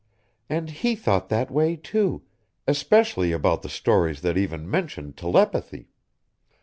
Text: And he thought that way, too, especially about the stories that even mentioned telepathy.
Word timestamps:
And 0.49 0.71
he 0.71 0.95
thought 0.95 1.29
that 1.29 1.51
way, 1.51 1.75
too, 1.75 2.23
especially 2.65 3.31
about 3.31 3.61
the 3.61 3.69
stories 3.69 4.21
that 4.21 4.35
even 4.35 4.67
mentioned 4.67 5.15
telepathy. 5.15 5.89